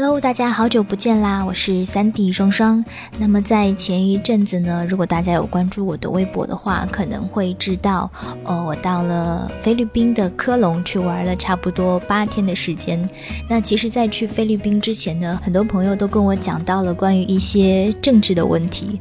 [0.00, 1.44] Hello，大家好久不见啦！
[1.44, 2.84] 我是三 D 双双。
[3.18, 8.08] 那么在前一阵子呢，如果大家有关注我的微博的话，可能会知道，
[8.44, 13.10] 哦，我到了菲律宾的科隆去玩了差不多八天的时间。
[13.48, 19.00] 那其实，在去菲律宾之前呢，很多朋友都跟我讲到了关于一些政治的问题，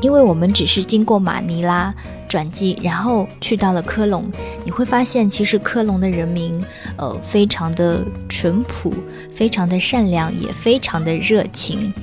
[0.00, 1.94] 因为我们只是经过马尼拉。
[2.34, 4.24] 转机，然后去到了科隆，
[4.64, 6.60] 你会发现，其实科隆的人民，
[6.96, 8.92] 呃，非常的淳朴，
[9.32, 11.94] 非常的善良，也非常的热情。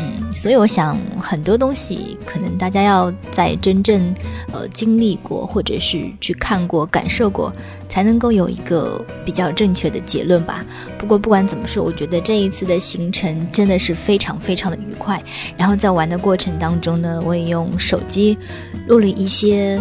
[0.00, 4.14] 嗯，所以我想很多东西可能大家要在真正
[4.50, 7.52] 呃经历过，或者是去看过、感受过，
[7.86, 10.64] 才能够有一个比较正确的结论吧。
[10.96, 15.22] 不过不管怎么说，我觉得这一次的行程真的是非常非常的愉快。
[15.54, 18.38] 然后在玩的过程当中呢，我也用手机
[18.86, 19.78] 录了一些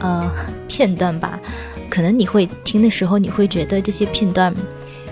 [0.00, 0.28] 呃
[0.66, 1.38] 片段吧。
[1.88, 4.52] 可能你会听的时候，你会觉得这些片段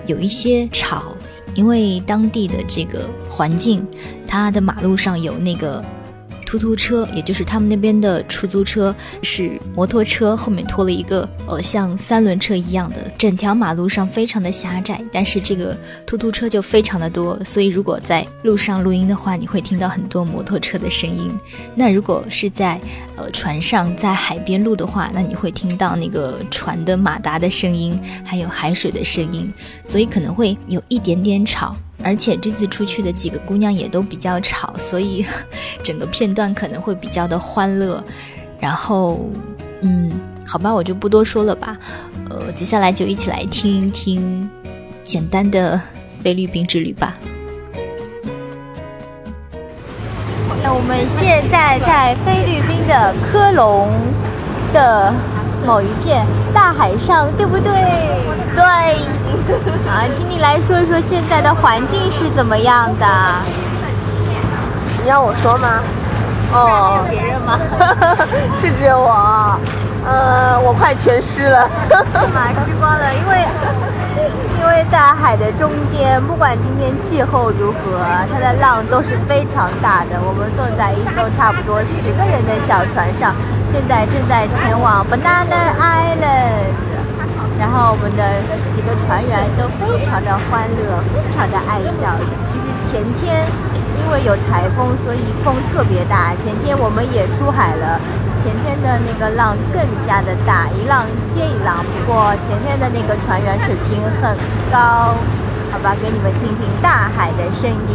[0.05, 1.15] 有一些吵。
[1.55, 3.85] 因为当地的这个环境，
[4.27, 5.83] 它的马路上有那个。
[6.49, 15.77] 突突车，也就是他们那边的出租车，是摩托车后面拖了一个呃像三轮车一样的，整条马路上非常的狭窄，但是这个
[16.07, 21.31] 突突车就非常的多，所以如果在路上录音的话，你会听到很多摩托车的声音。
[21.75, 22.81] 那如果是在
[23.15, 29.53] 呃船上在海边录的话，那你会听到那个船的马达的声音，还有海水的声音，
[29.85, 31.75] 所以可能会有一点点吵。
[32.03, 35.25] 而且这次出去的几个姑娘也都比较吵，所以
[35.83, 38.03] 整个片段可能会比较的欢乐。
[38.59, 39.29] 然后，
[39.81, 40.11] 嗯，
[40.45, 41.77] 好吧，我就不多说了吧。
[42.29, 44.49] 呃，接下来就一起来听一听
[45.03, 45.79] 简单的
[46.21, 47.17] 菲律宾之旅吧。
[50.61, 53.89] 那我们现在在菲律宾的科隆
[54.73, 55.13] 的。
[55.65, 57.71] 某一片大海上，对不对？
[58.55, 58.63] 对。
[59.87, 63.05] 啊，请你来说说现在的环境是怎么样的？
[65.03, 65.81] 你要我说吗？
[66.51, 67.59] 哦，别人吗？
[68.59, 69.59] 是只有我。
[70.05, 71.69] 呃，我快全湿了。
[72.33, 73.45] 马湿光了，因为
[74.17, 74.18] 因
[74.79, 77.99] 为在海的中间，不管今天气候如何，
[78.31, 80.15] 它的浪都是非常大的。
[80.23, 83.35] 我们坐在一艘差不多十个人的小船上。
[83.75, 86.71] 现在正在前往 Banana Island，
[87.59, 88.23] 然后我们的
[88.71, 92.15] 几个船员都非常的欢乐，非常的爱笑。
[92.47, 93.43] 其实前天
[93.99, 96.33] 因为有台风，所以风特别大。
[96.43, 97.99] 前天我们也出海了，
[98.41, 101.83] 前天的那个浪更加的大，一浪接一浪。
[101.85, 104.35] 不过前天的那个船员水平很
[104.71, 105.13] 高，
[105.71, 107.91] 好吧，给你们听听大海的声音。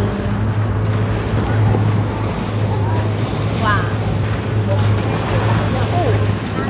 [3.64, 3.81] 哇！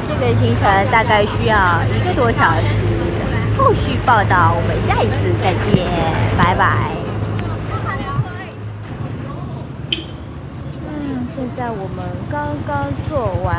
[0.09, 2.94] 这个行程大概需要一个多小时。
[3.56, 5.87] 后续报道，我们下一次再见，
[6.37, 6.91] 拜拜。
[10.89, 13.54] 嗯，现在我们刚刚做完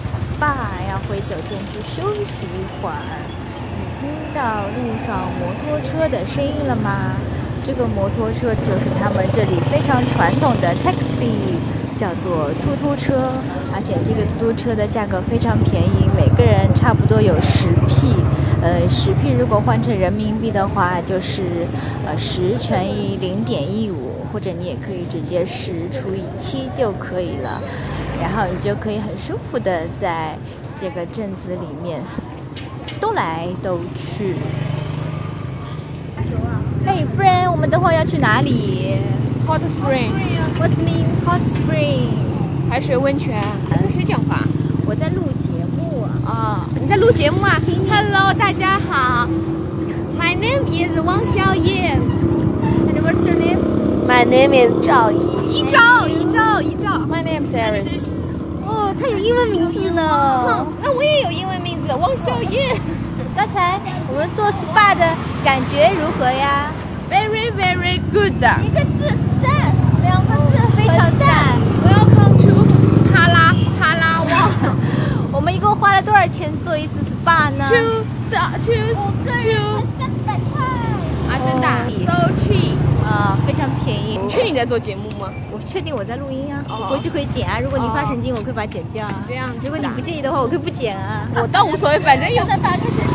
[0.00, 2.96] SPA，要回酒店去休息一会儿。
[3.76, 7.16] 你听到路上摩托车的声音了吗？
[7.62, 11.60] 这个摩托车就是他们这里非常传统的 taxi。
[11.96, 13.30] 叫做突突车，
[13.72, 18.16] 而且这个突突车的价格非常便宜，每个人差不多有十 P，
[18.64, 21.42] 呃，十 P 如果换成人民币的话，就是
[22.06, 27.60] 呃十乘以零点一五，或者你也可以直接十除以七就可以了，
[28.22, 30.38] 然后你就可以很舒服的在
[30.74, 32.00] 这个镇子里面
[32.98, 34.36] 兜来兜去。
[36.86, 38.96] Hey friend，我们等会要去哪里
[39.46, 42.08] ？Hot spring，What's mean hot spring?
[42.70, 43.42] 海水温泉。
[43.78, 44.38] 跟谁讲话？
[44.86, 45.63] 我在录节
[46.24, 46.66] 目啊。
[46.80, 47.58] 你在录节目啊
[47.88, 49.28] ？Hello，大家好。
[50.18, 52.00] My name is 王小燕。
[52.88, 53.58] And what's your name?
[54.08, 55.18] My name is 赵怡。
[55.50, 56.98] 一赵，一赵，一赵。
[57.06, 58.14] My name is Iris。
[58.66, 60.02] 哦，他有英文名字呢。
[60.46, 62.76] 哼，那我也有英文名字，王小燕。
[63.36, 65.04] 刚才我们做 SPA 的
[65.44, 66.70] 感觉如何呀
[67.10, 68.32] ？Very, very good。
[68.62, 69.14] 一个字。
[70.02, 71.58] 两个字非常赞。
[71.84, 72.54] Welcome to
[73.12, 74.50] 帕拉帕拉瓦。
[75.32, 76.94] 我们一共花了多少钱做一次
[77.24, 78.02] SPA 呢？Two,
[78.66, 78.74] two,
[79.14, 79.86] two.
[79.96, 80.66] 三百块。
[81.30, 81.68] 啊，真的
[82.04, 82.74] ？So cheap。
[83.06, 84.18] 啊，非常便宜。
[84.20, 85.30] 你确定你在做节目吗？
[85.52, 87.60] 我确定我在录音啊，回去可以剪啊。
[87.62, 89.22] 如果你发神经，我可以把它剪掉啊。
[89.24, 89.48] 这样。
[89.62, 91.28] 如果你不介意的话，我可以不剪啊。
[91.36, 92.44] 我倒无所谓，反正又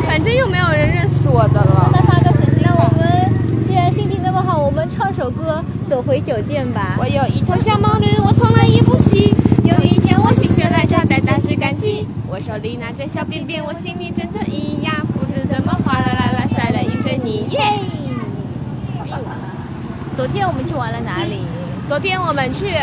[0.07, 1.91] 反正又没有人认识我的了。
[1.91, 2.63] 再发个神经。
[2.63, 5.61] 那我们既然心情那么好，我们唱首歌。
[5.89, 6.95] 走回酒店吧。
[6.97, 9.35] 我有一头小毛驴，我从来也不骑。
[9.65, 12.07] 有一天我心血来潮，在大石赶集。
[12.27, 17.45] 我手里拿着小便便，我心里真的咿呀，不知怎么哗啦啦啦摔了一身泥。
[17.51, 17.61] 耶！
[20.17, 21.43] 昨天我们去玩了哪里？
[21.87, 22.73] 昨天我们去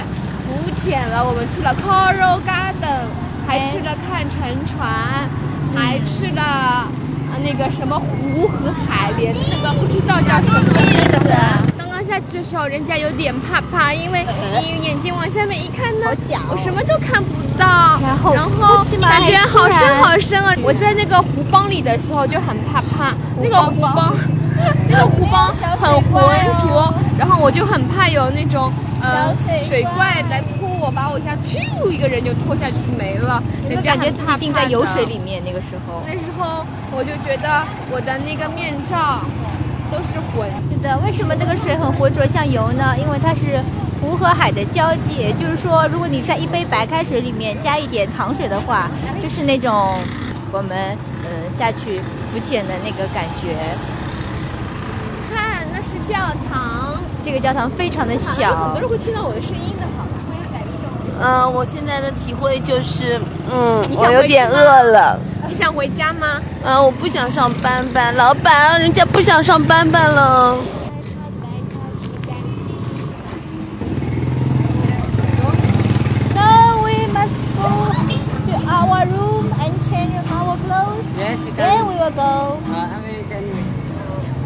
[0.47, 3.11] 浮潜了，我们去了 Coral Garden，
[3.45, 5.29] 还去了看沉船，
[5.75, 6.87] 还去了
[7.33, 11.19] 呃那个什么湖和海连那个不知道叫什么名字。
[11.77, 14.25] 刚刚下去的时候，人家有点怕怕，因为
[14.61, 16.07] 你眼睛往下面一看呢，
[16.53, 18.33] 我什么都看不到，然后
[19.01, 20.55] 感觉好深好深啊！
[20.63, 24.15] 我在那个湖帮里的时候就很怕怕， 那个湖帮。
[24.89, 26.25] 那个湖帮很浑
[26.63, 28.73] 浊，然后我就很怕有那种
[29.03, 29.35] 呃
[29.69, 36.03] 水怪来拖我，把我一下咻一个人就拖下去没了，人家感觉自己浸在油水里面，那个时候。
[36.07, 39.21] 那时候我就觉得我的那个面罩
[39.93, 42.97] 都是浑是的，为什么那个水很浑浊像油呢？
[42.97, 43.61] 因为它是
[44.07, 48.89] 湖和海的交界，也就是说，如果你在一杯白开水里面加一点糖水的话，
[49.21, 49.99] 就是那种
[50.53, 50.79] 我们
[51.25, 51.99] 嗯、呃下去
[52.31, 53.57] 浮潜的那个感觉。
[55.35, 56.17] 看，那是教
[56.49, 56.95] 堂，
[57.25, 60.87] 这个教堂非常的有很小多，人会听到我的声音的，好，我要感受。
[61.21, 63.21] 嗯，我现在的体会就是，
[63.53, 65.19] 嗯，你想我有点饿了。
[65.49, 66.41] 你想回家吗？
[66.65, 70.57] 嗯，我不想上班班，老板，人家不想上班班了。
[82.11, 82.61] Go.
[82.67, 83.45] Uh, American.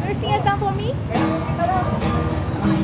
[0.01, 0.95] Will you sing a song for me?
[1.13, 1.67] Song for
[2.67, 2.81] me.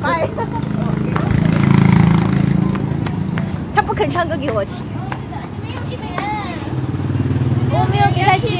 [0.00, 0.28] Bye.
[3.74, 4.84] 他不肯唱歌给我听。
[7.70, 8.54] 我没有给他钱。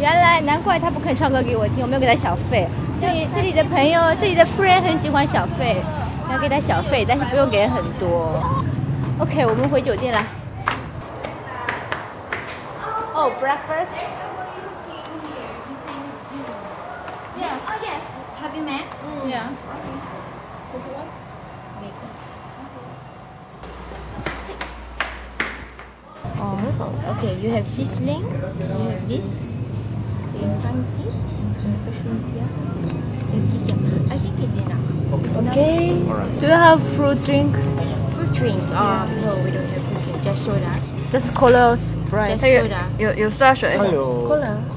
[0.00, 2.68] 原来难怪他不肯唱歌给我听，我没有给他小费。
[3.00, 5.82] 这里这里的朋友，这里的 friend 很喜欢小费，
[6.30, 8.42] 要给他小费，但是不用给很多。
[9.18, 10.24] OK，我们回酒店啦。
[13.14, 13.88] Oh, breakfast.
[17.38, 17.58] Yeah.
[17.66, 18.02] Oh yes.
[18.42, 18.84] Have you met?
[19.26, 19.48] Yeah.
[26.38, 26.58] Oh,
[27.16, 27.34] okay.
[27.40, 28.20] You have Sicilian.
[28.20, 29.55] You have this.
[34.08, 34.84] I think it's enough.
[35.12, 35.30] Okay.
[35.50, 36.40] Okay.
[36.40, 37.56] Do you have fruit drink?
[38.14, 38.62] Fruit drink?
[38.70, 40.22] Uh, no, we don't have fruit drink.
[40.22, 40.80] Just soda.
[41.10, 42.38] Just cola Sprite.
[42.38, 42.90] Just soda.
[42.98, 43.68] You, you flash You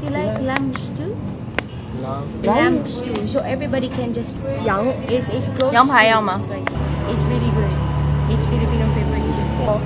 [0.09, 1.15] like lamb stew?
[2.01, 2.41] Lamb.
[2.43, 3.27] Lamb stew.
[3.27, 4.35] So everybody can just
[4.65, 4.87] yum.
[5.09, 5.73] It's it's close.
[5.73, 6.39] Yum hai yum ah.
[7.09, 7.73] It's really good.
[8.33, 9.45] It's Filipino favorite too.
[9.65, 9.79] Four.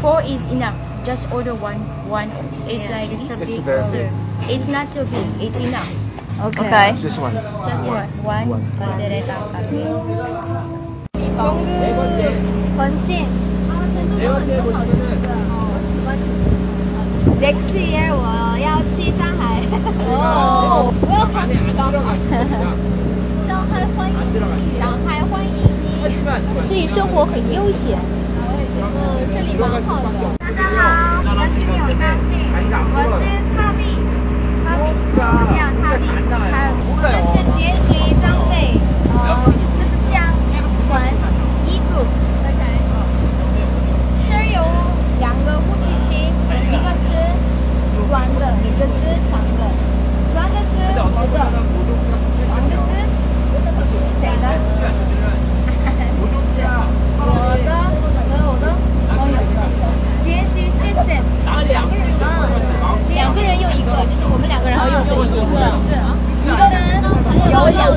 [0.00, 0.76] Four is enough.
[1.04, 1.78] Just order one.
[2.08, 2.30] One.
[2.66, 2.98] It's yeah.
[2.98, 4.25] like it's, it's a big serve.
[4.48, 5.90] It's not too big, it's enough.
[6.38, 6.94] Okay.
[7.02, 7.34] Just one.
[7.66, 8.06] Just one.
[8.22, 8.46] One.
[8.46, 8.86] 滚蛋！
[12.76, 13.26] 环境，
[13.66, 15.26] 啊，成都很多好吃的。
[15.66, 17.34] 我喜欢成都。
[17.42, 18.22] Next year 我
[18.62, 19.42] 要去上海。
[20.06, 21.98] 哦，我要去上海。
[23.48, 25.50] 上海欢迎你，上海欢迎
[25.82, 25.84] 你。
[26.68, 27.98] 这里生活很悠闲。
[28.78, 30.06] 嗯，这里蛮好的。
[30.38, 30.80] 大家好，
[31.26, 32.32] 我是王佳静，
[32.94, 33.26] 我是
[33.56, 33.95] 汤丽。
[34.76, 35.84] 还有他
[36.40, 37.90] 的，这是结局
[38.20, 38.54] 装备，
[39.10, 39.55] 嗯。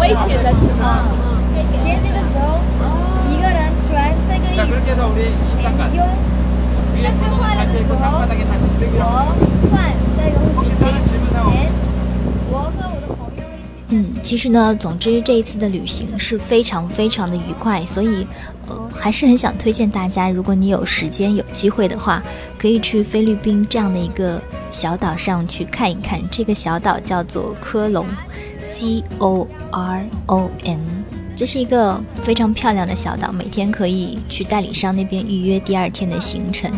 [0.09, 0.83] 危险的时候。
[1.83, 2.41] 节水的时候，
[3.29, 3.89] 一个人穿
[4.27, 4.65] 这个衣服，
[5.95, 6.01] 用
[7.01, 7.95] 这是坏了的时候，
[8.97, 9.05] 我
[9.71, 9.77] 换
[10.17, 10.81] 这个呼吸机，
[12.49, 13.89] 我和我的朋友一起。
[13.89, 18.25] 嗯，其实呢，总之这一次的旅行是非常非常的愉快，所以
[18.67, 22.23] 呃还是很想推荐大家，如果你有时间有机会的话，
[22.57, 26.19] 可以去菲律宾这样的一个小岛上去看一看。
[26.31, 28.05] 这个小岛叫做科隆
[28.79, 30.79] ，C O R O N。
[31.35, 36.69] 这是一个非常漂亮的小岛，每天可以去代理商那边预约第二天的行程，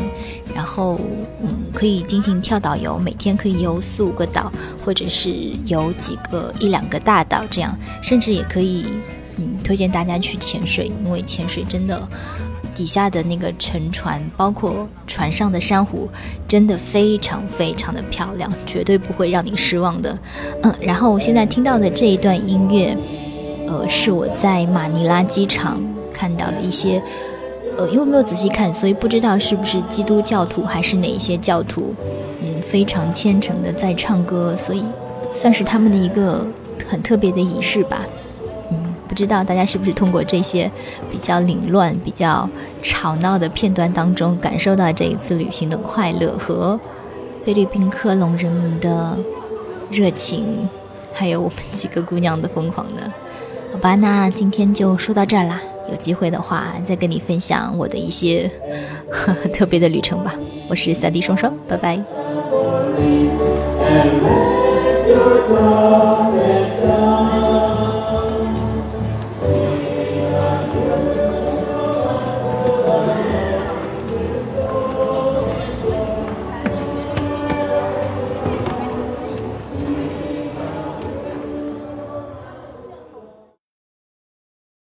[0.54, 1.00] 然后
[1.42, 4.52] 嗯可以进行跳岛游，每天可以游四五个岛，
[4.86, 5.32] 或者是
[5.66, 8.86] 游几个一两个大岛这样，甚至也可以
[9.38, 12.08] 嗯推荐大家去潜水，因为潜水真的
[12.82, 16.10] 底下的那个沉船，包括船上的珊瑚，
[16.48, 20.18] 真的非常非常的漂亮，绝对不会让你失望的。
[20.64, 22.98] 嗯，然后我现在听到的这一段音乐。
[23.68, 25.80] 呃，是我在马尼拉机场
[26.12, 27.00] 看到的一些
[27.78, 31.94] 呃，因为没有仔细看，所以不知道是不是基督教徒还是哪一些教徒，
[32.42, 34.84] 嗯，非常虔诚的在唱歌，所以
[35.32, 36.44] 算是他们的一个
[36.90, 38.08] 很特别的仪式吧。
[39.12, 40.72] 不知道大家是不是通过这些
[41.12, 42.50] 比较凌乱、比较
[42.82, 46.80] 吵闹的片段当中，感受到这一次旅行的快乐和
[47.46, 49.20] 菲律宾科隆人民的
[49.92, 50.70] 热情，
[51.12, 53.02] 还有我们几个姑娘的疯狂呢？
[53.74, 55.60] 好吧，那今天就说到这儿啦。
[55.90, 58.50] 有机会的话，再跟你分享我的一些
[59.52, 60.34] 特别的旅程吧。
[60.70, 62.02] 我是三 D 双双，拜拜。